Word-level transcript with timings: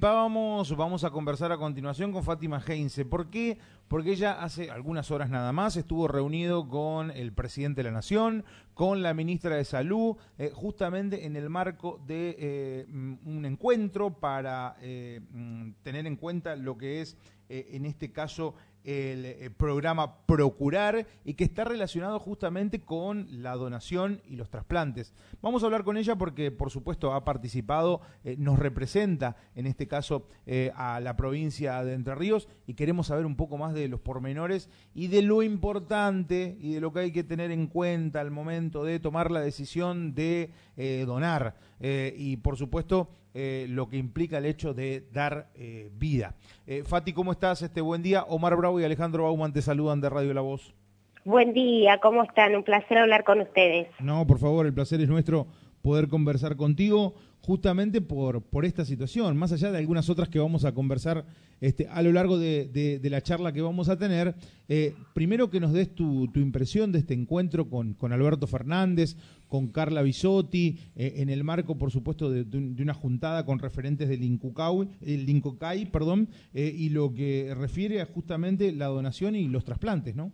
vamos 0.00 1.04
a 1.04 1.10
conversar 1.10 1.52
a 1.52 1.58
continuación 1.58 2.10
con 2.12 2.24
Fátima 2.24 2.62
Heinze. 2.66 3.04
¿Por 3.04 3.28
qué? 3.28 3.58
Porque 3.86 4.12
ella 4.12 4.42
hace 4.42 4.70
algunas 4.70 5.10
horas 5.10 5.28
nada 5.28 5.52
más 5.52 5.76
estuvo 5.76 6.08
reunido 6.08 6.68
con 6.68 7.10
el 7.10 7.32
presidente 7.32 7.80
de 7.80 7.90
la 7.90 7.94
Nación, 7.94 8.44
con 8.72 9.02
la 9.02 9.12
ministra 9.12 9.56
de 9.56 9.64
Salud, 9.64 10.16
eh, 10.38 10.52
justamente 10.54 11.26
en 11.26 11.36
el 11.36 11.50
marco 11.50 12.00
de 12.06 12.36
eh, 12.38 12.86
un 12.88 13.44
encuentro 13.44 14.10
para 14.18 14.76
eh, 14.80 15.20
mm, 15.32 15.72
tener 15.82 16.06
en 16.06 16.16
cuenta 16.16 16.56
lo 16.56 16.78
que 16.78 17.02
es, 17.02 17.16
en 17.48 17.84
este 17.84 18.12
caso, 18.12 18.54
el, 18.84 19.24
eh, 19.24 19.50
programa 19.56 20.24
Procurar 20.26 21.06
y 21.24 21.34
que 21.34 21.44
está 21.44 21.64
relacionado 21.64 22.18
justamente 22.18 22.80
con 22.80 23.26
la 23.42 23.54
donación 23.56 24.22
y 24.28 24.36
los 24.36 24.48
trasplantes. 24.48 25.12
Vamos 25.42 25.62
a 25.62 25.66
hablar 25.66 25.84
con 25.84 25.96
ella 25.96 26.16
porque, 26.16 26.50
por 26.50 26.70
supuesto, 26.70 27.12
ha 27.12 27.24
participado, 27.24 28.00
eh, 28.24 28.36
nos 28.38 28.58
representa 28.58 29.36
en 29.54 29.66
este 29.66 29.88
caso 29.88 30.28
eh, 30.46 30.72
a 30.76 31.00
la 31.00 31.16
provincia 31.16 31.82
de 31.84 31.94
Entre 31.94 32.14
Ríos 32.14 32.48
y 32.66 32.74
queremos 32.74 33.08
saber 33.08 33.26
un 33.26 33.36
poco 33.36 33.58
más 33.58 33.74
de 33.74 33.88
los 33.88 34.00
pormenores 34.00 34.68
y 34.94 35.08
de 35.08 35.22
lo 35.22 35.42
importante 35.42 36.56
y 36.60 36.74
de 36.74 36.80
lo 36.80 36.92
que 36.92 37.00
hay 37.00 37.12
que 37.12 37.24
tener 37.24 37.50
en 37.50 37.66
cuenta 37.66 38.20
al 38.20 38.30
momento 38.30 38.84
de 38.84 39.00
tomar 39.00 39.30
la 39.30 39.40
decisión 39.40 40.14
de 40.14 40.50
donar. 41.06 41.56
Y, 41.80 42.36
por 42.38 42.56
supuesto, 42.56 43.08
eh, 43.32 43.66
lo 43.68 43.88
que 43.88 43.96
implica 43.96 44.38
el 44.38 44.46
hecho 44.46 44.74
de 44.74 45.04
dar 45.12 45.50
eh, 45.54 45.88
vida. 45.92 46.34
Eh, 46.66 46.82
Fati, 46.84 47.12
¿cómo 47.12 47.30
estás? 47.30 47.62
Este 47.62 47.80
buen 47.80 48.02
día. 48.02 48.24
Omar 48.24 48.56
Bravo 48.56 48.80
y 48.80 48.84
Alejandro 48.84 49.22
Bauman 49.24 49.52
te 49.52 49.62
saludan 49.62 50.00
de 50.00 50.10
Radio 50.10 50.34
La 50.34 50.40
Voz. 50.40 50.74
Buen 51.24 51.52
día, 51.52 51.98
¿cómo 51.98 52.24
están? 52.24 52.56
Un 52.56 52.64
placer 52.64 52.98
hablar 52.98 53.22
con 53.22 53.40
ustedes. 53.40 53.88
No, 54.00 54.26
por 54.26 54.38
favor, 54.38 54.66
el 54.66 54.74
placer 54.74 55.00
es 55.00 55.08
nuestro 55.08 55.46
poder 55.82 56.08
conversar 56.08 56.56
contigo 56.56 57.14
justamente 57.42 58.00
por, 58.00 58.42
por 58.42 58.64
esta 58.64 58.84
situación, 58.84 59.36
más 59.36 59.52
allá 59.52 59.72
de 59.72 59.78
algunas 59.78 60.10
otras 60.10 60.28
que 60.28 60.38
vamos 60.38 60.64
a 60.64 60.72
conversar 60.72 61.24
este, 61.60 61.88
a 61.88 62.02
lo 62.02 62.12
largo 62.12 62.38
de, 62.38 63.00
la 63.02 63.22
charla 63.22 63.52
que 63.52 63.60
vamos 63.60 63.88
a 63.88 63.98
tener. 63.98 64.34
Eh, 64.68 64.94
primero 65.14 65.50
que 65.50 65.60
nos 65.60 65.72
des 65.72 65.94
tu, 65.94 66.30
impresión 66.34 66.92
de 66.92 67.00
este 67.00 67.14
encuentro 67.14 67.68
con, 67.68 67.94
con 67.94 68.12
Alberto 68.12 68.46
Fernández, 68.46 69.16
con 69.48 69.68
Carla 69.68 70.02
Bisotti, 70.02 70.78
eh, 70.96 71.14
en 71.16 71.28
el 71.28 71.44
marco, 71.44 71.76
por 71.76 71.90
supuesto, 71.90 72.30
de, 72.30 72.44
una 72.82 72.94
juntada 72.94 73.44
con 73.44 73.58
referentes 73.58 74.08
del 74.08 74.22
Incucay, 74.22 74.88
el 75.00 75.28
Incocay, 75.28 75.86
perdón, 75.86 76.28
eh, 76.54 76.72
y 76.74 76.90
lo 76.90 77.12
que 77.12 77.54
refiere 77.56 78.00
a 78.00 78.06
justamente 78.06 78.72
la 78.72 78.86
donación 78.86 79.34
y 79.34 79.48
los 79.48 79.64
trasplantes, 79.64 80.14
¿no? 80.14 80.32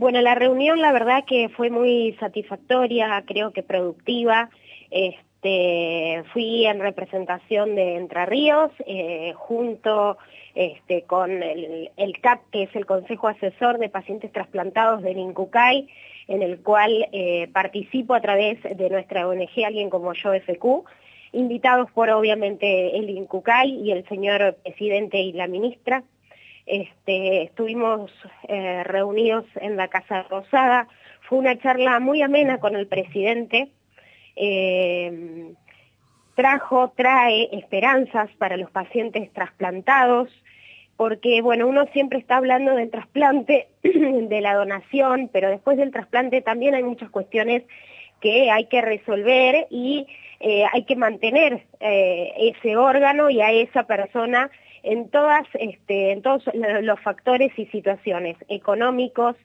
Bueno, 0.00 0.22
la 0.22 0.34
reunión 0.34 0.80
la 0.80 0.92
verdad 0.92 1.26
que 1.26 1.50
fue 1.50 1.68
muy 1.68 2.16
satisfactoria, 2.18 3.22
creo 3.26 3.52
que 3.52 3.62
productiva. 3.62 4.48
Este, 4.90 6.24
fui 6.32 6.64
en 6.64 6.80
representación 6.80 7.74
de 7.74 7.96
Entre 7.96 8.24
Ríos, 8.24 8.70
eh, 8.86 9.34
junto 9.36 10.16
este, 10.54 11.02
con 11.02 11.42
el, 11.42 11.90
CAP, 12.22 12.40
que 12.50 12.62
es 12.62 12.74
el 12.74 12.86
Consejo 12.86 13.28
Asesor 13.28 13.76
de 13.76 13.90
Pacientes 13.90 14.32
Trasplantados 14.32 15.02
del 15.02 15.18
INCUCAI, 15.18 15.86
en 16.28 16.40
el 16.40 16.60
cual 16.60 17.06
eh, 17.12 17.48
participo 17.52 18.14
a 18.14 18.22
través 18.22 18.58
de 18.62 18.88
nuestra 18.88 19.28
ONG 19.28 19.66
Alguien 19.66 19.90
como 19.90 20.14
yo 20.14 20.32
FQ, 20.32 20.88
invitados 21.32 21.90
por 21.90 22.08
obviamente 22.08 22.96
el 22.96 23.10
INCUCAI 23.10 23.68
y 23.68 23.92
el 23.92 24.08
señor 24.08 24.56
presidente 24.62 25.20
y 25.20 25.32
la 25.34 25.46
ministra. 25.46 26.04
Este, 26.70 27.42
estuvimos 27.42 28.12
eh, 28.46 28.84
reunidos 28.84 29.44
en 29.56 29.76
la 29.76 29.88
Casa 29.88 30.22
Rosada, 30.30 30.86
fue 31.22 31.38
una 31.38 31.58
charla 31.58 31.98
muy 31.98 32.22
amena 32.22 32.60
con 32.60 32.76
el 32.76 32.86
presidente, 32.86 33.72
eh, 34.36 35.52
trajo, 36.36 36.92
trae 36.96 37.48
esperanzas 37.50 38.30
para 38.38 38.56
los 38.56 38.70
pacientes 38.70 39.32
trasplantados, 39.32 40.28
porque 40.96 41.42
bueno, 41.42 41.66
uno 41.66 41.86
siempre 41.92 42.20
está 42.20 42.36
hablando 42.36 42.76
del 42.76 42.88
trasplante, 42.88 43.66
de 43.82 44.40
la 44.40 44.54
donación, 44.54 45.28
pero 45.32 45.50
después 45.50 45.76
del 45.76 45.90
trasplante 45.90 46.40
también 46.40 46.76
hay 46.76 46.84
muchas 46.84 47.10
cuestiones 47.10 47.64
que 48.20 48.48
hay 48.52 48.66
que 48.66 48.80
resolver 48.80 49.66
y 49.70 50.06
eh, 50.38 50.66
hay 50.72 50.84
que 50.84 50.94
mantener 50.94 51.66
ese 51.80 52.76
órgano 52.76 53.28
y 53.28 53.40
a 53.40 53.50
esa 53.50 53.88
persona 53.88 54.52
en, 54.82 55.08
todas, 55.10 55.46
este, 55.54 56.12
en 56.12 56.22
todos 56.22 56.44
los 56.54 57.00
factores 57.00 57.56
y 57.58 57.66
situaciones 57.66 58.36
económicos, 58.48 59.36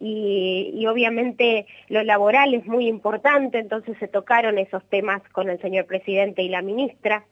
y, 0.00 0.86
obviamente 0.86 1.66
lo 1.88 2.02
laboral 2.02 2.54
es 2.54 2.66
muy 2.66 2.88
importante, 2.88 3.58
entonces 3.58 3.96
se 3.98 4.08
tocaron 4.08 4.58
esos 4.58 4.84
temas 4.90 5.22
con 5.32 5.48
el 5.48 5.60
señor 5.60 5.86
presidente 5.86 6.42
y 6.42 6.48
la 6.48 6.62
ministra. 6.62 7.24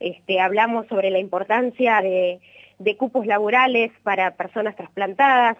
Este, 0.00 0.40
hablamos 0.40 0.86
sobre 0.88 1.10
la 1.10 1.18
importancia 1.18 2.00
de, 2.00 2.40
cupos 2.96 3.26
laborales 3.26 3.92
para 4.02 4.36
personas 4.36 4.76
trasplantadas, 4.76 5.56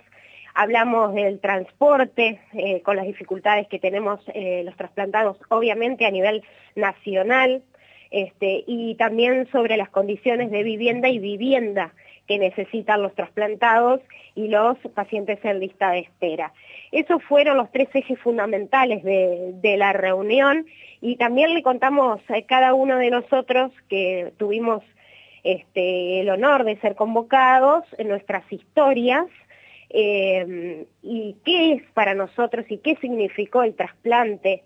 hablamos 0.55 1.15
del 1.15 1.41
transporte, 1.41 2.41
eh, 2.53 2.81
con 2.83 2.97
las 2.97 3.07
dificultades 3.07 3.67
que 3.69 3.79
tenemos 3.79 4.21
eh, 4.35 4.63
los 4.65 4.77
trasplantados, 4.77 5.37
obviamente 5.49 6.07
a 6.07 6.11
nivel 6.11 6.43
nacional, 6.77 7.63
este, 8.11 8.65
y 8.67 8.95
también 8.97 9.49
sobre 9.51 9.77
las 9.77 9.89
condiciones 9.91 10.51
de 10.51 10.63
vivienda 10.63 11.09
y 11.09 11.19
vivienda 11.19 11.93
que 12.27 12.39
necesitan 12.39 13.03
los 13.03 13.15
trasplantados 13.15 14.01
y 14.35 14.49
los 14.49 14.79
pacientes 14.95 15.39
en 15.45 15.61
lista 15.61 15.91
de 15.91 16.01
espera. 16.01 16.53
Esos 16.91 17.23
fueron 17.25 17.57
los 17.57 17.71
tres 17.71 17.89
ejes 17.93 18.19
fundamentales 18.21 19.03
de, 19.03 19.77
la 19.77 19.93
reunión 19.93 20.67
y 21.01 21.17
también 21.17 21.53
le 21.55 21.63
contamos 21.63 22.21
a 22.29 22.41
cada 22.43 22.75
uno 22.75 22.97
de 22.97 23.11
nosotros 23.11 23.73
que 23.89 24.33
tuvimos 24.39 24.83
este, 25.43 26.21
el 26.21 26.31
honor 26.31 26.65
de 26.65 26.77
ser 26.77 26.95
convocados 26.95 27.85
en 27.99 28.09
nuestras 28.09 28.51
historias 28.51 29.27
eh, 29.91 30.87
y 31.03 31.37
qué 31.45 31.73
es 31.73 31.83
para 31.93 32.15
nosotros 32.15 32.65
y 32.69 32.79
qué 32.79 32.97
significó 32.97 33.63
el 33.63 33.75
trasplante 33.75 34.63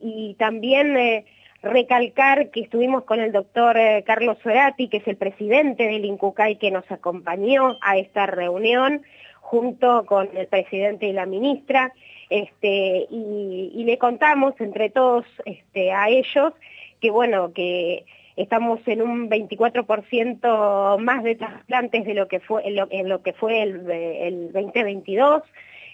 y 0.00 0.34
también 0.38 0.96
eh, 0.96 1.24
recalcar 1.62 2.50
que 2.50 2.60
estuvimos 2.60 3.04
con 3.04 3.20
el 3.20 3.32
doctor 3.32 3.76
eh, 3.76 4.02
Carlos 4.04 4.36
Sorati, 4.42 4.88
que 4.88 4.98
es 4.98 5.08
el 5.08 5.16
presidente 5.16 5.84
del 5.84 6.04
INCUCAI 6.04 6.56
que 6.56 6.70
nos 6.70 6.90
acompañó 6.90 7.78
a 7.80 7.96
esta 7.96 8.26
reunión, 8.26 9.02
junto 9.40 10.04
con 10.06 10.28
el 10.36 10.46
presidente 10.46 11.06
y 11.06 11.12
la 11.12 11.26
ministra, 11.26 11.92
este, 12.30 13.06
y, 13.10 13.84
le 13.84 13.98
contamos 13.98 14.54
entre 14.60 14.88
todos 14.88 15.26
este, 15.44 15.92
a 15.92 16.08
ellos 16.08 16.54
que 17.00 17.10
bueno, 17.10 17.52
que 17.52 18.06
estamos 18.36 18.80
en 18.86 19.02
un 19.02 19.28
24% 19.28 20.98
más 20.98 21.22
de 21.24 21.34
trasplantes 21.34 22.06
de 22.06 22.14
lo 22.14 22.28
que 22.28 22.40
fue, 22.40 22.62
en 22.66 23.08
lo, 23.08 23.22
que 23.22 23.32
fue 23.34 23.62
el, 23.62 23.90
el 23.90 24.52
2022, 24.52 25.42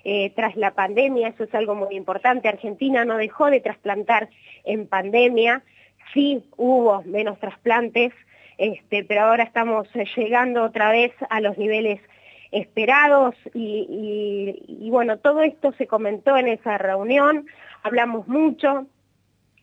eh, 0.04 0.30
tras 0.30 0.56
la 0.56 0.72
pandemia, 0.72 1.28
eso 1.28 1.44
es 1.44 1.54
algo 1.54 1.74
muy 1.74 1.94
importante. 1.94 2.48
Argentina 2.48 3.04
no 3.04 3.16
dejó 3.16 3.50
de 3.50 3.60
trasplantar 3.60 4.28
en 4.64 4.86
pandemia, 4.86 5.62
sí 6.12 6.42
hubo 6.56 7.02
menos 7.02 7.38
trasplantes, 7.38 8.12
este, 8.56 9.04
pero 9.04 9.22
ahora 9.22 9.44
estamos 9.44 9.88
llegando 10.16 10.64
otra 10.64 10.90
vez 10.90 11.12
a 11.30 11.40
los 11.40 11.56
niveles 11.58 12.00
esperados 12.50 13.34
y, 13.54 14.88
bueno, 14.90 15.18
todo 15.18 15.42
esto 15.42 15.72
se 15.72 15.86
comentó 15.86 16.36
en 16.36 16.48
esa 16.48 16.78
reunión, 16.78 17.46
hablamos 17.82 18.26
mucho, 18.26 18.86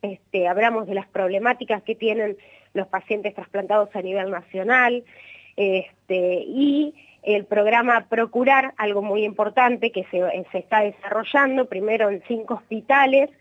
este, 0.01 0.47
hablamos 0.47 0.88
de 0.88 0.94
las 0.94 1.07
problemáticas 1.07 1.81
que 1.84 1.95
tienen 1.95 2.38
los 2.74 2.88
pacientes 2.88 3.34
trasplantados 3.34 3.90
a 3.95 4.01
nivel 4.01 4.29
nacional 4.29 5.03
este, 5.56 6.44
y 6.47 6.94
el 7.25 7.46
programa 7.46 8.06
Procurar, 8.08 8.74
algo 8.78 9.02
muy 9.02 9.25
importante 9.25 9.91
que 9.91 10.06
se, 10.12 10.22
está 10.53 10.81
desarrollando, 10.81 11.66
primero 11.66 12.09
en 12.09 12.24
cinco 12.28 12.56
hospitales, 12.56 13.31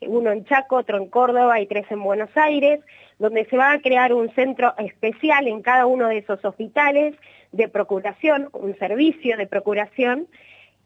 uno 0.00 0.30
en 0.30 0.44
Chaco, 0.44 0.76
otro 0.76 0.96
en 0.96 1.08
Córdoba 1.08 1.60
y 1.60 1.66
tres 1.66 1.84
en 1.90 2.02
Buenos 2.02 2.30
Aires, 2.36 2.80
donde 3.18 3.44
se 3.46 3.56
va 3.56 3.72
a 3.72 3.80
crear 3.80 4.12
un 4.12 4.32
centro 4.34 4.74
especial 4.78 5.48
en 5.48 5.60
cada 5.60 5.86
uno 5.86 6.08
de 6.08 6.18
esos 6.18 6.44
hospitales 6.44 7.14
de 7.50 7.68
procuración, 7.68 8.48
un 8.52 8.76
servicio 8.78 9.36
de 9.36 9.46
procuración, 9.46 10.28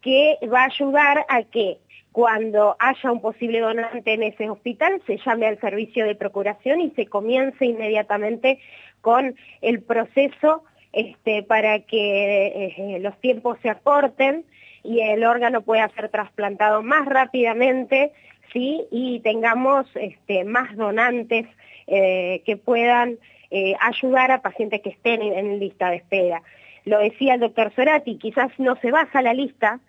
que 0.00 0.38
va 0.50 0.62
a 0.62 0.66
ayudar 0.66 1.26
a 1.28 1.42
que 1.42 1.78
cuando 2.12 2.76
haya 2.78 3.12
un 3.12 3.20
posible 3.20 3.60
donante 3.60 4.14
en 4.14 4.22
ese 4.22 4.48
hospital, 4.48 5.02
se 5.06 5.18
llame 5.18 5.46
al 5.46 5.60
servicio 5.60 6.06
de 6.06 6.14
procuración 6.14 6.80
y 6.80 6.90
se 6.92 7.06
comience 7.06 7.66
inmediatamente 7.66 8.60
con 9.02 9.36
el 9.60 9.82
proceso 9.82 10.64
este, 10.96 11.42
para 11.42 11.80
que 11.80 12.72
eh, 12.74 12.98
los 13.00 13.20
tiempos 13.20 13.58
se 13.60 13.68
acorten 13.68 14.46
y 14.82 15.02
el 15.02 15.26
órgano 15.26 15.60
pueda 15.60 15.90
ser 15.90 16.08
trasplantado 16.08 16.82
más 16.82 17.04
rápidamente 17.04 18.12
¿sí? 18.50 18.86
y 18.90 19.20
tengamos 19.20 19.86
este, 19.94 20.44
más 20.44 20.74
donantes 20.74 21.46
eh, 21.86 22.40
que 22.46 22.56
puedan 22.56 23.18
eh, 23.50 23.74
ayudar 23.78 24.30
a 24.30 24.40
pacientes 24.40 24.80
que 24.80 24.88
estén 24.88 25.20
en, 25.20 25.58
lista 25.60 25.90
de 25.90 25.96
espera. 25.96 26.42
Lo 26.86 26.98
decía 26.98 27.34
el 27.34 27.40
doctor 27.40 27.74
Sorati, 27.74 28.16
quizás 28.16 28.50
no 28.56 28.76
se 28.76 28.90
baja 28.90 29.20
la 29.20 29.34
lista 29.34 29.80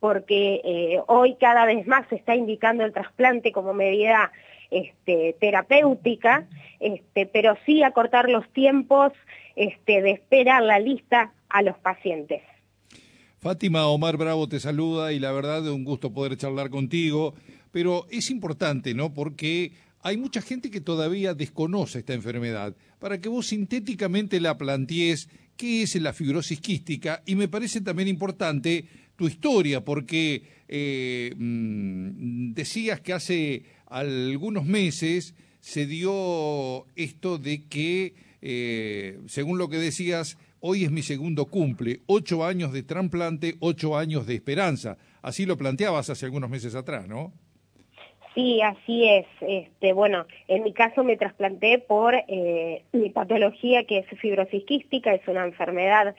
porque 0.00 1.00
hoy 1.06 1.36
cada 1.38 1.64
vez 1.64 1.86
más 1.86 2.08
se 2.08 2.16
está 2.16 2.34
indicando 2.34 2.84
el 2.84 2.92
trasplante 2.92 3.52
como 3.52 3.72
medida 3.72 4.32
este, 4.70 5.36
terapéutica, 5.40 6.46
este, 6.80 7.26
pero 7.26 7.56
sí 7.66 7.82
acortar 7.82 8.28
los 8.28 8.48
tiempos 8.52 9.12
este, 9.54 10.02
de 10.02 10.12
espera 10.12 10.58
en 10.58 10.66
la 10.66 10.78
lista 10.78 11.32
a 11.48 11.62
los 11.62 11.76
pacientes. 11.78 12.42
Fátima 13.38 13.86
Omar 13.86 14.16
Bravo 14.16 14.48
te 14.48 14.58
saluda 14.60 15.12
y 15.12 15.18
la 15.18 15.30
verdad 15.32 15.64
es 15.64 15.72
un 15.72 15.84
gusto 15.84 16.12
poder 16.12 16.36
charlar 16.36 16.70
contigo, 16.70 17.34
pero 17.70 18.06
es 18.10 18.30
importante, 18.30 18.94
¿no? 18.94 19.14
Porque 19.14 19.72
hay 20.02 20.16
mucha 20.16 20.40
gente 20.40 20.70
que 20.70 20.80
todavía 20.80 21.34
desconoce 21.34 21.98
esta 21.98 22.14
enfermedad. 22.14 22.74
Para 22.98 23.20
que 23.20 23.28
vos 23.28 23.46
sintéticamente 23.46 24.40
la 24.40 24.56
plantees, 24.56 25.28
¿qué 25.56 25.82
es 25.82 25.94
la 25.96 26.12
fibrosis 26.12 26.60
quística? 26.60 27.22
Y 27.26 27.34
me 27.34 27.48
parece 27.48 27.80
también 27.80 28.08
importante 28.08 28.86
tu 29.16 29.26
historia, 29.26 29.84
porque 29.84 30.42
eh, 30.68 31.32
mm, 31.36 32.52
decías 32.52 33.00
que 33.00 33.12
hace 33.12 33.64
algunos 33.86 34.64
meses 34.64 35.34
se 35.60 35.86
dio 35.86 36.86
esto 36.94 37.38
de 37.38 37.66
que, 37.68 38.14
eh, 38.42 39.18
según 39.26 39.58
lo 39.58 39.68
que 39.68 39.78
decías, 39.78 40.38
hoy 40.60 40.84
es 40.84 40.90
mi 40.90 41.02
segundo 41.02 41.46
cumple, 41.46 42.00
ocho 42.06 42.44
años 42.44 42.72
de 42.72 42.82
trasplante, 42.82 43.54
ocho 43.60 43.96
años 43.96 44.26
de 44.26 44.34
esperanza. 44.34 44.96
Así 45.22 45.46
lo 45.46 45.56
planteabas 45.56 46.10
hace 46.10 46.26
algunos 46.26 46.50
meses 46.50 46.74
atrás, 46.74 47.08
¿no? 47.08 47.32
Sí, 48.36 48.60
así 48.60 49.08
es. 49.08 49.26
Este, 49.40 49.94
bueno, 49.94 50.26
en 50.46 50.62
mi 50.62 50.74
caso 50.74 51.02
me 51.02 51.16
trasplanté 51.16 51.78
por 51.78 52.14
eh, 52.14 52.82
mi 52.92 53.08
patología 53.08 53.84
que 53.84 53.98
es 54.00 54.06
fibrosis 54.20 54.62
quística, 54.64 55.14
es 55.14 55.26
una 55.26 55.44
enfermedad 55.44 56.14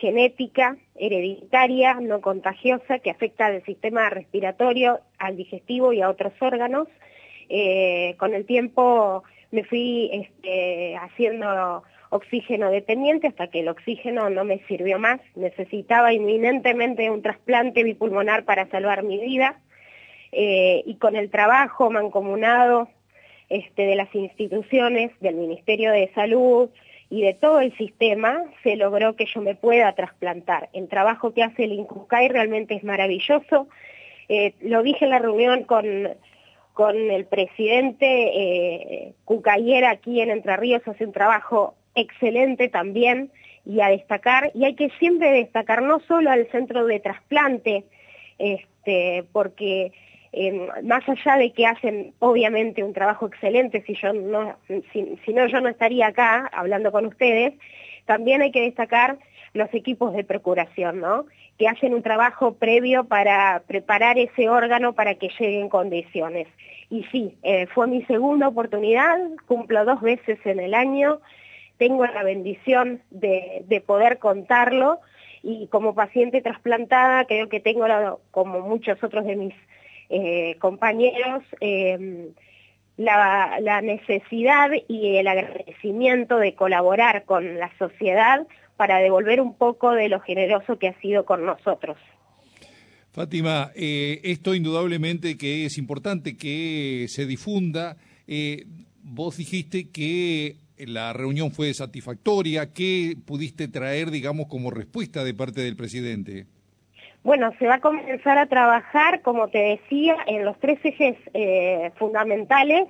genética, 0.00 0.76
hereditaria, 0.96 1.94
no 1.94 2.20
contagiosa, 2.20 2.98
que 2.98 3.10
afecta 3.10 3.46
al 3.46 3.64
sistema 3.64 4.10
respiratorio, 4.10 5.00
al 5.18 5.36
digestivo 5.36 5.92
y 5.92 6.02
a 6.02 6.10
otros 6.10 6.32
órganos. 6.40 6.88
Eh, 7.48 8.14
con 8.18 8.34
el 8.34 8.46
tiempo 8.46 9.22
me 9.50 9.64
fui 9.64 10.10
este, 10.12 10.96
haciendo 10.96 11.82
oxígeno 12.10 12.70
dependiente 12.70 13.26
hasta 13.28 13.48
que 13.48 13.60
el 13.60 13.68
oxígeno 13.68 14.30
no 14.30 14.44
me 14.44 14.58
sirvió 14.66 14.98
más. 14.98 15.20
Necesitaba 15.34 16.12
inminentemente 16.12 17.10
un 17.10 17.22
trasplante 17.22 17.82
bipulmonar 17.82 18.44
para 18.44 18.68
salvar 18.68 19.02
mi 19.02 19.18
vida. 19.18 19.60
Eh, 20.32 20.82
y 20.86 20.96
con 20.96 21.14
el 21.14 21.30
trabajo 21.30 21.90
mancomunado 21.90 22.88
este, 23.48 23.82
de 23.86 23.94
las 23.94 24.12
instituciones, 24.14 25.12
del 25.20 25.36
Ministerio 25.36 25.92
de 25.92 26.10
Salud, 26.14 26.70
y 27.10 27.22
de 27.22 27.34
todo 27.34 27.60
el 27.60 27.76
sistema 27.76 28.42
se 28.62 28.76
logró 28.76 29.16
que 29.16 29.26
yo 29.26 29.40
me 29.40 29.54
pueda 29.54 29.92
trasplantar. 29.94 30.68
El 30.72 30.88
trabajo 30.88 31.32
que 31.32 31.42
hace 31.42 31.64
el 31.64 31.72
INCUCAI 31.72 32.28
realmente 32.28 32.74
es 32.74 32.84
maravilloso. 32.84 33.68
Eh, 34.28 34.54
lo 34.60 34.82
dije 34.82 35.04
en 35.04 35.10
la 35.10 35.18
reunión 35.18 35.64
con, 35.64 35.84
con 36.72 36.96
el 36.96 37.26
presidente 37.26 38.06
eh, 38.06 39.12
Cucayera 39.24 39.90
aquí 39.90 40.20
en 40.20 40.30
Entre 40.30 40.56
Ríos, 40.56 40.82
hace 40.86 41.04
un 41.06 41.12
trabajo 41.12 41.74
excelente 41.94 42.68
también 42.68 43.30
y 43.66 43.80
a 43.80 43.88
destacar, 43.88 44.50
y 44.54 44.64
hay 44.64 44.74
que 44.74 44.90
siempre 44.98 45.30
destacar 45.30 45.82
no 45.82 46.00
solo 46.00 46.30
al 46.30 46.46
centro 46.50 46.84
de 46.86 47.00
trasplante, 47.00 47.84
este, 48.38 49.24
porque 49.32 49.92
más 50.82 51.08
allá 51.08 51.36
de 51.36 51.52
que 51.52 51.66
hacen 51.66 52.14
obviamente 52.18 52.82
un 52.82 52.92
trabajo 52.92 53.26
excelente, 53.26 53.82
si, 53.86 53.94
yo 53.94 54.12
no, 54.12 54.56
si, 54.92 55.32
no 55.32 55.46
yo 55.46 55.60
no 55.60 55.68
estaría 55.68 56.08
acá 56.08 56.50
hablando 56.52 56.90
con 56.90 57.06
ustedes, 57.06 57.54
también 58.06 58.42
hay 58.42 58.50
que 58.50 58.62
destacar 58.62 59.18
los 59.52 59.72
equipos 59.72 60.12
de 60.14 60.24
procuración, 60.24 61.00
¿no? 61.00 61.26
que 61.58 61.68
hacen 61.68 61.94
un 61.94 62.02
trabajo 62.02 62.54
previo 62.54 63.04
para 63.04 63.62
preparar 63.68 64.18
ese 64.18 64.48
órgano 64.48 64.94
para 64.94 65.14
que 65.14 65.28
llegue 65.28 65.60
en 65.60 65.68
condiciones. 65.68 66.48
Y 66.90 67.04
sí, 67.12 67.38
eh, 67.44 67.66
fue 67.68 67.86
mi 67.86 68.02
segunda 68.06 68.48
oportunidad, 68.48 69.16
cumplo 69.46 69.84
dos 69.84 70.00
veces 70.00 70.38
en 70.44 70.58
el 70.58 70.74
año, 70.74 71.20
tengo 71.78 72.04
la 72.06 72.24
bendición 72.24 73.02
de, 73.10 73.64
de 73.68 73.80
poder 73.80 74.18
contarlo 74.18 75.00
y 75.42 75.68
como 75.68 75.94
paciente 75.94 76.40
trasplantada 76.40 77.24
creo 77.26 77.48
que 77.48 77.60
tengo, 77.60 77.86
como 78.30 78.60
muchos 78.60 79.02
otros 79.02 79.24
de 79.24 79.36
mis 79.36 79.54
eh, 80.08 80.56
compañeros 80.58 81.42
eh, 81.60 82.30
la, 82.96 83.80
necesidad 83.82 84.70
y 84.88 85.16
el 85.16 85.26
agradecimiento 85.26 86.38
de 86.38 86.54
colaborar 86.54 87.24
con 87.24 87.58
la 87.58 87.70
sociedad 87.78 88.46
para 88.76 88.98
devolver 88.98 89.40
un 89.40 89.54
poco 89.54 89.92
de 89.92 90.08
lo 90.08 90.20
generoso 90.20 90.78
que 90.78 90.88
ha 90.88 91.00
sido 91.00 91.24
con 91.24 91.44
nosotros. 91.44 91.96
Fátima, 93.12 93.70
eh, 93.76 94.20
esto 94.24 94.54
indudablemente 94.54 95.38
que 95.38 95.66
es 95.66 95.78
importante 95.78 96.36
que 96.36 97.06
se 97.08 97.26
difunda. 97.26 97.96
vos 99.02 99.36
dijiste 99.36 99.90
que 99.90 100.56
la 100.78 101.12
reunión 101.12 101.52
fue 101.52 101.72
satisfactoria. 101.74 102.72
¿Qué 102.72 103.16
pudiste 103.24 103.68
traer, 103.68 104.10
digamos, 104.10 104.48
como 104.48 104.70
respuesta 104.70 105.22
de 105.24 105.34
parte 105.34 105.60
del 105.60 105.76
presidente? 105.76 106.46
Bueno, 107.24 107.54
se 107.58 107.66
va 107.66 107.76
a 107.76 107.80
comenzar 107.80 108.36
a 108.36 108.46
trabajar, 108.46 109.22
como 109.22 109.48
te 109.48 109.58
decía, 109.58 110.14
en 110.26 110.44
los 110.44 110.58
tres 110.60 110.78
ejes 110.84 111.16
eh, 111.32 111.90
fundamentales, 111.96 112.86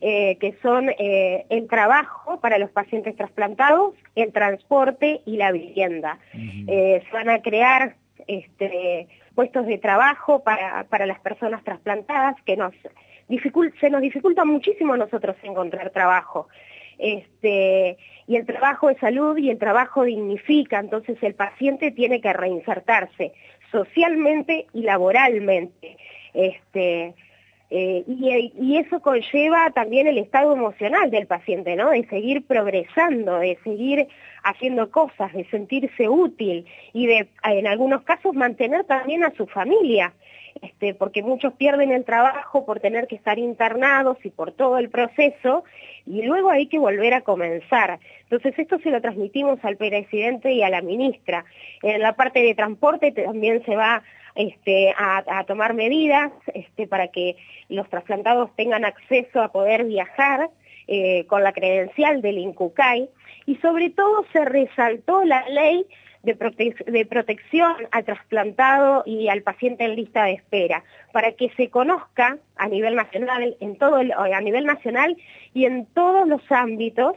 eh, 0.00 0.38
que 0.40 0.56
son 0.62 0.88
eh, 0.88 1.44
el 1.50 1.68
trabajo 1.68 2.40
para 2.40 2.56
los 2.56 2.70
pacientes 2.70 3.14
trasplantados, 3.16 3.94
el 4.14 4.32
transporte 4.32 5.20
y 5.26 5.36
la 5.36 5.52
vivienda. 5.52 6.18
se 6.32 7.04
van 7.12 7.28
a 7.28 7.42
crear 7.42 7.96
este, 8.26 9.08
puestos 9.34 9.66
de 9.66 9.76
trabajo 9.76 10.42
para, 10.42 10.84
para 10.84 11.04
las 11.04 11.20
personas 11.20 11.62
trasplantadas, 11.62 12.34
que 12.46 12.56
nos 12.56 12.72
se 13.80 13.90
nos 13.90 14.00
dificulta 14.00 14.44
muchísimo 14.44 14.94
a 14.94 14.96
nosotros 14.96 15.36
encontrar 15.42 15.90
trabajo. 15.90 16.48
Este, 16.98 17.98
y 18.26 18.36
el 18.36 18.46
trabajo 18.46 18.88
es 18.88 18.98
salud 18.98 19.36
y 19.36 19.50
el 19.50 19.58
trabajo 19.58 20.04
dignifica, 20.04 20.78
entonces 20.78 21.18
el 21.22 21.34
paciente 21.34 21.90
tiene 21.90 22.20
que 22.20 22.32
reinsertarse 22.32 23.34
socialmente 23.70 24.66
y 24.72 24.82
laboralmente. 24.82 25.96
Este, 26.34 27.14
eh, 27.70 28.04
y, 28.06 28.76
eso 28.76 29.00
conlleva 29.00 29.70
también 29.70 30.06
el 30.06 30.18
estado 30.18 30.52
emocional 30.52 31.10
del 31.10 31.26
paciente, 31.26 31.74
¿no? 31.74 31.90
De 31.90 32.06
seguir 32.06 32.46
progresando, 32.46 33.38
de 33.38 33.58
seguir 33.64 34.06
haciendo 34.44 34.90
cosas, 34.90 35.32
de 35.32 35.44
sentirse 35.46 36.08
útil 36.08 36.64
y 36.92 37.06
de, 37.06 37.28
en 37.42 37.66
algunos 37.66 38.02
casos, 38.02 38.34
mantener 38.34 38.84
también 38.84 39.24
a 39.24 39.34
su 39.34 39.46
familia. 39.46 40.12
Este, 40.62 40.94
porque 40.94 41.22
muchos 41.22 41.52
pierden 41.54 41.92
el 41.92 42.04
trabajo 42.04 42.64
por 42.64 42.80
tener 42.80 43.06
que 43.06 43.16
estar 43.16 43.38
internados 43.38 44.16
y 44.24 44.30
por 44.30 44.52
todo 44.52 44.78
el 44.78 44.88
proceso, 44.88 45.64
y 46.06 46.22
luego 46.22 46.50
hay 46.50 46.66
que 46.66 46.78
volver 46.78 47.14
a 47.14 47.20
comenzar. 47.20 47.98
Entonces 48.22 48.58
esto 48.58 48.78
se 48.78 48.90
lo 48.90 49.00
transmitimos 49.00 49.58
al 49.64 49.76
presidente 49.76 50.52
y 50.52 50.62
a 50.62 50.70
la 50.70 50.80
ministra. 50.80 51.44
En 51.82 52.00
la 52.00 52.14
parte 52.14 52.42
de 52.42 52.54
transporte 52.54 53.12
también 53.12 53.64
se 53.64 53.76
va 53.76 54.02
este, 54.34 54.94
a, 54.96 55.44
tomar 55.46 55.74
medidas 55.74 56.32
este, 56.54 56.86
para 56.86 57.08
que 57.08 57.36
los 57.68 57.88
trasplantados 57.88 58.54
tengan 58.56 58.84
acceso 58.84 59.42
a 59.42 59.52
poder 59.52 59.84
viajar 59.84 60.50
eh, 60.88 61.24
con 61.26 61.42
la 61.42 61.52
credencial 61.52 62.22
del 62.22 62.38
INCUCAI 62.38 63.08
y 63.46 63.56
sobre 63.56 63.90
todo 63.90 64.24
se 64.32 64.44
resaltó 64.44 65.24
la 65.24 65.48
ley 65.48 65.86
de, 66.26 67.06
protección 67.06 67.74
al 67.92 68.04
trasplantado 68.04 69.04
y 69.06 69.28
al 69.28 69.42
paciente 69.42 69.84
en 69.84 69.96
lista 69.96 70.24
de 70.24 70.32
espera, 70.32 70.84
para 71.12 71.32
que 71.32 71.50
se 71.56 71.70
conozca 71.70 72.38
a 72.56 72.68
nivel 72.68 72.96
nacional, 72.96 73.56
en 73.60 73.78
todo 73.78 73.96
a 73.96 74.40
nivel 74.40 74.66
nacional 74.66 75.16
y 75.54 75.64
en 75.64 75.86
todos 75.86 76.26
los 76.26 76.42
ámbitos 76.50 77.14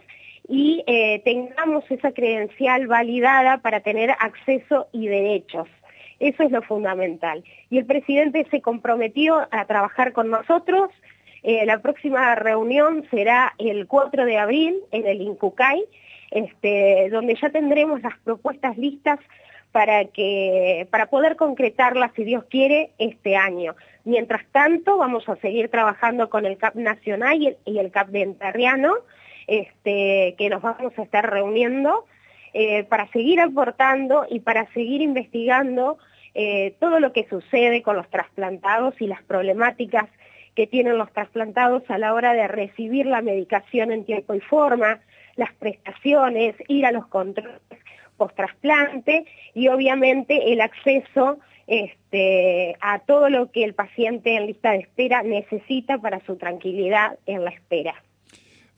y 0.47 0.83
eh, 0.87 1.21
tengamos 1.25 1.83
esa 1.89 2.11
credencial 2.11 2.87
validada 2.87 3.59
para 3.59 3.81
tener 3.81 4.11
acceso 4.11 4.87
y 4.91 5.07
derechos. 5.07 5.67
Eso 6.19 6.43
es 6.43 6.51
lo 6.51 6.61
fundamental. 6.61 7.43
Y 7.69 7.77
el 7.77 7.85
presidente 7.85 8.45
se 8.51 8.61
comprometió 8.61 9.47
a 9.51 9.65
trabajar 9.65 10.11
con 10.11 10.29
nosotros. 10.29 10.89
Eh, 11.43 11.65
la 11.65 11.81
próxima 11.81 12.35
reunión 12.35 13.05
será 13.09 13.53
el 13.57 13.87
4 13.87 14.25
de 14.25 14.37
abril 14.37 14.75
en 14.91 15.07
el 15.07 15.21
INCUCAI 15.21 15.85
este, 16.31 17.09
donde 17.11 17.35
ya 17.35 17.49
tendremos 17.49 18.01
las 18.01 18.17
propuestas 18.19 18.77
listas 18.77 19.19
para, 19.71 20.05
que, 20.05 20.87
para 20.89 21.07
poder 21.07 21.35
concretarlas, 21.35 22.11
si 22.15 22.23
Dios 22.23 22.43
quiere, 22.49 22.91
este 22.97 23.35
año. 23.35 23.75
Mientras 24.03 24.45
tanto, 24.51 24.97
vamos 24.97 25.27
a 25.29 25.35
seguir 25.37 25.69
trabajando 25.69 26.29
con 26.29 26.45
el 26.45 26.57
CAP 26.57 26.75
Nacional 26.75 27.55
y 27.65 27.77
el, 27.77 27.91
CAP 27.91 28.09
de 28.09 28.35
este, 29.47 30.35
que 30.37 30.49
nos 30.49 30.61
vamos 30.61 30.97
a 30.97 31.03
estar 31.03 31.29
reuniendo 31.29 32.05
eh, 32.53 32.83
para 32.83 33.07
seguir 33.11 33.39
aportando 33.41 34.25
y 34.29 34.39
para 34.39 34.71
seguir 34.73 35.01
investigando 35.01 35.97
eh, 36.33 36.75
todo 36.79 36.99
lo 36.99 37.13
que 37.13 37.27
sucede 37.29 37.81
con 37.83 37.95
los 37.95 38.09
trasplantados 38.09 38.99
y 39.01 39.07
las 39.07 39.21
problemáticas 39.23 40.07
que 40.55 40.67
tienen 40.67 40.97
los 40.97 41.11
trasplantados 41.11 41.83
a 41.89 41.97
la 41.97 42.13
hora 42.13 42.33
de 42.33 42.47
recibir 42.47 43.05
la 43.05 43.21
medicación 43.21 43.91
en 43.91 44.03
tiempo 44.03 44.33
y 44.33 44.39
forma, 44.39 44.99
las 45.39 45.53
prestaciones, 45.55 46.55
ir 46.67 46.85
a 46.85 46.91
los 46.91 47.07
controles 47.07 47.61
post-trasplante 48.17 49.25
y 49.55 49.69
obviamente 49.69 50.51
el 50.51 50.61
acceso 50.61 51.39
este, 51.65 52.75
a 52.81 52.99
todo 52.99 53.29
lo 53.29 53.51
que 53.51 53.63
el 53.63 53.73
paciente 53.73 54.35
en 54.35 54.47
lista 54.47 54.71
de 54.71 54.79
espera 54.79 55.23
necesita 55.23 55.97
para 55.99 56.23
su 56.25 56.35
tranquilidad 56.35 57.17
en 57.25 57.45
la 57.45 57.51
espera. 57.51 57.95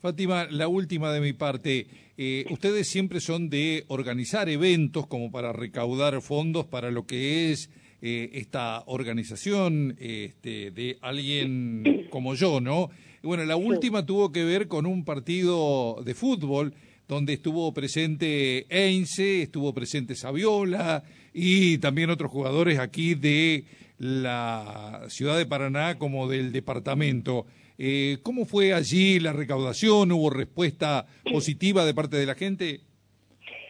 Fátima, 0.00 0.46
la 0.50 0.68
última 0.68 1.12
de 1.12 1.20
mi 1.20 1.32
parte. 1.32 1.86
Eh, 2.16 2.44
ustedes 2.50 2.88
siempre 2.88 3.20
son 3.20 3.50
de 3.50 3.84
organizar 3.88 4.48
eventos 4.48 5.06
como 5.06 5.30
para 5.30 5.52
recaudar 5.52 6.20
fondos 6.20 6.66
para 6.66 6.90
lo 6.90 7.06
que 7.06 7.50
es 7.50 7.70
eh, 8.02 8.30
esta 8.34 8.82
organización 8.86 9.96
este, 9.98 10.70
de 10.70 10.98
alguien 11.00 12.08
como 12.10 12.34
yo, 12.34 12.60
¿no? 12.60 12.90
Bueno, 13.22 13.44
la 13.44 13.54
última 13.54 14.04
tuvo 14.04 14.32
que 14.32 14.44
ver 14.44 14.66
con 14.66 14.84
un 14.84 15.04
partido 15.04 16.02
de 16.04 16.12
fútbol 16.14 16.74
donde 17.06 17.34
estuvo 17.34 17.72
presente 17.72 18.66
Einse, 18.68 19.42
estuvo 19.42 19.72
presente 19.72 20.16
Saviola 20.16 21.04
y 21.32 21.78
también 21.78 22.10
otros 22.10 22.32
jugadores 22.32 22.80
aquí 22.80 23.14
de 23.14 23.64
la 23.98 25.02
ciudad 25.06 25.38
de 25.38 25.46
Paraná 25.46 25.98
como 25.98 26.26
del 26.28 26.50
departamento. 26.50 27.46
Eh, 27.78 28.18
¿Cómo 28.24 28.44
fue 28.44 28.74
allí 28.74 29.20
la 29.20 29.32
recaudación? 29.32 30.10
¿Hubo 30.10 30.28
respuesta 30.28 31.06
positiva 31.30 31.84
de 31.84 31.94
parte 31.94 32.16
de 32.16 32.26
la 32.26 32.34
gente? 32.34 32.80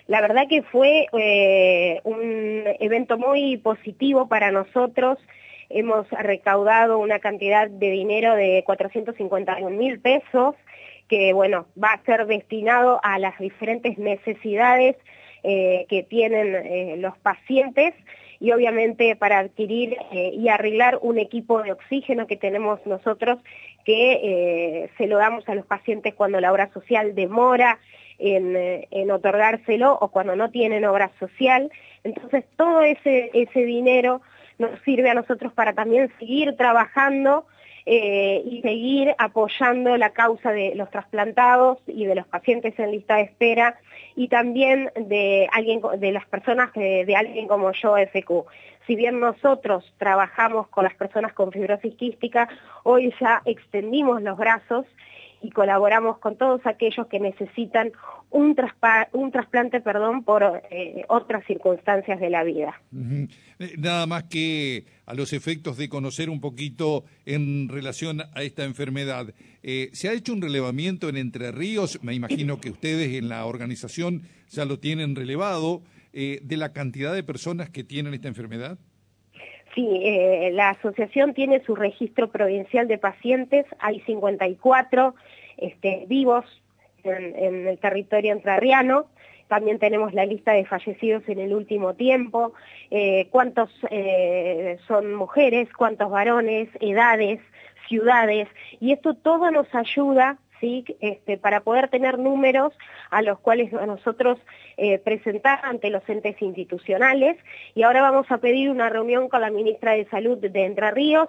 La 0.06 0.23
verdad 0.23 0.42
que 0.49 0.62
fue 0.62 1.06
eh, 1.12 2.00
un 2.04 2.64
evento 2.80 3.18
muy 3.18 3.59
positivo 3.59 4.28
para 4.28 4.50
nosotros. 4.50 5.18
Hemos 5.73 6.09
recaudado 6.11 6.99
una 6.99 7.19
cantidad 7.19 7.69
de 7.69 7.91
dinero 7.91 8.35
de 8.35 8.62
451 8.64 9.71
mil 9.71 10.00
pesos 10.00 10.55
que 11.09 11.35
bueno, 11.35 11.67
va 11.83 11.93
a 11.93 12.02
ser 12.05 12.26
destinado 12.26 12.99
a 13.02 13.19
las 13.19 13.38
diferentes 13.38 13.99
necesidades 13.99 14.97
eh, 15.43 15.87
que 15.88 16.02
tienen 16.05 16.55
eh, 16.55 16.97
los 16.99 17.19
pacientes 17.19 17.95
y 18.41 18.52
obviamente 18.52 19.14
para 19.17 19.41
adquirir 19.41 19.97
eh, 20.12 20.31
y 20.33 20.49
arreglar 20.49 21.00
un 21.02 21.19
equipo 21.19 21.62
de 21.62 21.73
oxígeno 21.73 22.26
que 22.26 22.37
tenemos 22.37 22.81
nosotros 22.87 23.41
que 23.85 24.88
se 24.97 25.07
lo 25.07 25.19
damos 25.19 25.47
a 25.49 25.55
los 25.55 25.67
pacientes 25.67 26.14
cuando 26.14 26.41
la 26.41 26.52
obra 26.52 26.73
social 26.73 27.14
demora 27.14 27.79
en, 28.19 28.57
en, 28.91 29.11
otorgárselo 29.11 29.99
o 30.00 30.09
cuando 30.12 30.37
no 30.37 30.50
tienen 30.50 30.85
obra 30.85 31.11
social. 31.19 31.71
Entonces 32.05 32.45
todo 32.57 32.83
ese, 32.83 33.31
ese 33.35 33.64
dinero 33.64 34.23
nos 34.62 34.81
sirve 34.81 35.11
a 35.11 35.14
nosotros 35.14 35.52
para 35.52 35.75
también 35.75 36.11
seguir 36.19 36.57
trabajando 36.57 37.47
eh, 37.85 38.42
y 38.47 38.62
seguir 38.62 39.14
apoyando 39.19 39.97
la 39.97 40.11
causa 40.11 40.52
de 40.52 40.75
los 40.76 40.88
trasplantados 40.90 41.78
y 41.87 42.07
de 42.07 42.14
los 42.14 42.26
pacientes 42.28 42.78
en 42.78 42.92
lista 42.92 43.16
de 43.16 43.23
espera 43.23 43.76
y 44.14 44.28
también 44.28 44.90
de 44.95 45.49
alguien 45.52 45.81
de 45.99 46.12
las 46.12 46.25
personas 46.26 46.73
de, 46.75 47.04
de 47.04 47.16
alguien 47.16 47.49
como 47.49 47.73
yo 47.73 47.97
FQ. 47.97 48.47
Si 48.87 48.95
bien 48.95 49.19
nosotros 49.19 49.92
trabajamos 49.99 50.69
con 50.69 50.85
las 50.85 50.95
personas 50.95 51.33
con 51.33 51.50
fibrosis 51.50 51.95
quística, 51.97 52.49
hoy 52.85 53.12
ya 53.21 53.42
extendimos 53.45 54.23
los 54.23 54.37
brazos 54.37 54.87
y 55.42 55.50
colaboramos 55.50 56.18
con 56.18 56.37
todos 56.37 56.61
aquellos 56.64 57.06
que 57.08 57.18
necesitan 57.18 57.92
un, 58.30 58.56
un 59.12 59.32
trasplante 59.32 59.80
perdón, 59.80 60.25
por 60.25 60.62
eh, 60.70 61.04
otras 61.08 61.44
circunstancias 61.46 62.20
de 62.20 62.30
la 62.30 62.44
vida. 62.44 62.80
Eh, 63.58 63.75
nada 63.78 64.06
más 64.06 64.25
que 64.25 64.87
a 65.04 65.14
los 65.14 65.32
efectos 65.32 65.76
de 65.76 65.88
conocer 65.88 66.30
un 66.30 66.40
poquito 66.40 67.04
en 67.26 67.68
relación 67.68 68.20
a 68.20 68.42
esta 68.42 68.64
enfermedad. 68.64 69.34
Eh, 69.62 69.90
¿Se 69.92 70.08
ha 70.08 70.12
hecho 70.12 70.32
un 70.32 70.42
relevamiento 70.42 71.08
en 71.08 71.16
Entre 71.16 71.50
Ríos? 71.50 71.99
Me 72.02 72.14
imagino 72.14 72.61
que 72.61 72.70
ustedes 72.70 73.14
en 73.14 73.28
la 73.28 73.44
organización 73.44 74.22
ya 74.49 74.64
lo 74.64 74.78
tienen 74.78 75.16
relevado, 75.16 75.82
de 76.12 76.56
la 76.58 76.75
cantidad 76.75 77.14
de 77.14 77.22
personas 77.22 77.70
que 77.70 77.84
tienen 77.84 78.12
esta 78.12 78.28
enfermedad. 78.28 78.78
Sí, 79.75 79.88
eh, 80.02 80.50
la 80.52 80.70
asociación 80.70 81.32
tiene 81.32 81.62
su 81.64 81.75
registro 81.75 82.30
provincial 82.30 82.88
de 82.88 82.99
pacientes, 82.99 83.64
hay 83.78 84.00
54 84.00 85.14
este, 85.56 86.04
vivos 86.09 86.44
en, 87.04 87.66
el 87.66 87.78
territorio 87.78 88.32
entrerriano, 88.32 89.06
también 89.49 89.78
tenemos 89.78 90.14
la 90.14 90.25
lista 90.25 90.52
de 90.52 90.64
fallecidos 90.64 91.28
en 91.28 91.38
el 91.38 91.52
último 91.52 91.94
tiempo, 91.94 92.54
eh, 92.90 93.28
cuántos 93.30 93.71
eh, 93.90 94.78
son 94.87 95.14
mujeres, 95.14 95.68
cuántos 95.76 96.11
varones, 96.11 96.68
edades, 96.80 97.40
ciudades, 97.88 98.49
y 98.80 98.92
esto 98.92 99.14
todo 99.14 99.50
nos 99.50 99.73
ayuda 99.75 100.38
este, 100.62 101.38
para 101.38 101.61
poder 101.61 101.88
tener 101.88 102.21
números 102.21 102.73
a 103.11 103.21
los 103.21 103.40
cuales 103.40 103.73
nosotros 103.73 104.38
eh, 104.76 104.99
presentar 104.99 105.59
ante 105.64 105.90
los 105.90 106.09
entes 106.09 106.40
institucionales. 106.40 107.37
Y 107.75 107.82
ahora 107.82 108.00
vamos 108.00 108.30
a 108.30 108.38
pedir 108.38 108.71
una 108.71 108.88
reunión 108.88 109.28
con 109.28 109.40
la 109.40 109.50
ministra 109.50 109.92
de 109.92 110.04
Salud 110.06 110.38
de 110.38 110.64
Entre 110.64 110.90
Ríos 110.92 111.28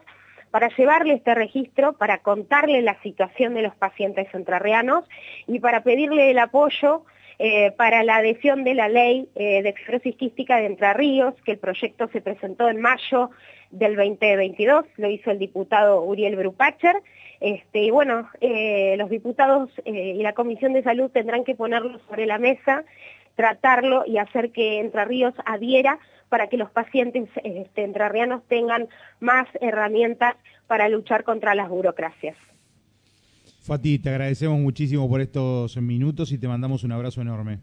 para 0.53 0.69
llevarle 0.77 1.15
este 1.15 1.33
registro, 1.33 1.93
para 1.93 2.19
contarle 2.19 2.83
la 2.83 3.01
situación 3.01 3.55
de 3.55 3.63
los 3.63 3.73
pacientes 3.73 4.27
entrerrianos 4.35 5.03
y 5.47 5.59
para 5.59 5.81
pedirle 5.81 6.29
el 6.29 6.37
apoyo 6.37 7.05
eh, 7.39 7.71
para 7.71 8.03
la 8.03 8.17
adhesión 8.17 8.63
de 8.63 8.75
la 8.75 8.87
ley 8.87 9.27
eh, 9.33 9.63
de 9.63 9.69
esclerosis 9.69 10.15
quística 10.15 10.57
de 10.57 10.67
Entre 10.67 10.93
Ríos, 10.93 11.33
que 11.43 11.53
el 11.53 11.57
proyecto 11.57 12.07
se 12.09 12.21
presentó 12.21 12.69
en 12.69 12.81
mayo 12.81 13.31
del 13.71 13.95
2022, 13.95 14.85
lo 14.97 15.09
hizo 15.09 15.31
el 15.31 15.39
diputado 15.39 16.03
Uriel 16.03 16.35
Brupacher, 16.35 16.97
este, 17.39 17.79
y 17.79 17.89
bueno, 17.89 18.29
eh, 18.39 18.93
los 18.99 19.09
diputados 19.09 19.71
y 19.85 20.21
la 20.21 20.33
Comisión 20.33 20.73
de 20.73 20.83
Salud 20.83 21.09
tendrán 21.09 21.45
que 21.45 21.55
ponerlo 21.55 21.97
sobre 22.07 22.27
la 22.27 22.37
mesa, 22.37 22.83
tratarlo 23.35 24.03
y 24.05 24.19
hacer 24.19 24.51
que 24.51 24.79
Entre 24.79 25.03
Ríos 25.03 25.33
adhiera 25.47 25.97
para 26.33 26.47
que 26.47 26.57
los 26.57 26.71
pacientes 26.71 27.29
este, 27.43 27.83
entrerrianos 27.83 28.41
tengan 28.47 28.87
más 29.19 29.45
herramientas 29.61 30.33
para 30.65 30.89
luchar 30.89 31.23
contra 31.23 31.53
las 31.53 31.69
burocracias. 31.69 32.35
Fati, 33.61 33.99
te 33.99 34.09
agradecemos 34.09 34.59
muchísimo 34.59 35.07
por 35.07 35.21
estos 35.21 35.77
minutos 35.77 36.31
y 36.31 36.39
te 36.39 36.47
mandamos 36.47 36.83
un 36.83 36.91
abrazo 36.91 37.21
enorme. 37.21 37.59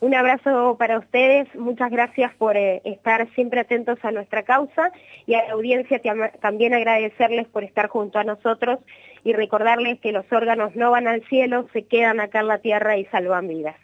Un 0.00 0.16
abrazo 0.16 0.74
para 0.76 0.98
ustedes, 0.98 1.46
muchas 1.54 1.92
gracias 1.92 2.34
por 2.34 2.56
eh, 2.56 2.82
estar 2.84 3.32
siempre 3.36 3.60
atentos 3.60 4.00
a 4.02 4.10
nuestra 4.10 4.42
causa 4.42 4.90
y 5.24 5.34
a 5.34 5.46
la 5.46 5.52
audiencia 5.52 6.02
también 6.40 6.74
agradecerles 6.74 7.46
por 7.46 7.62
estar 7.62 7.86
junto 7.86 8.18
a 8.18 8.24
nosotros 8.24 8.80
y 9.22 9.32
recordarles 9.32 10.00
que 10.00 10.10
los 10.10 10.26
órganos 10.32 10.74
no 10.74 10.90
van 10.90 11.06
al 11.06 11.22
cielo, 11.28 11.68
se 11.72 11.84
quedan 11.84 12.18
acá 12.18 12.40
en 12.40 12.48
la 12.48 12.58
tierra 12.58 12.98
y 12.98 13.04
salvan 13.04 13.46
vidas. 13.46 13.76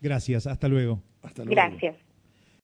Gracias, 0.00 0.46
hasta 0.46 0.68
luego. 0.68 1.00
Hasta 1.24 1.44
luego. 1.44 1.60
Gracias. 1.60 2.09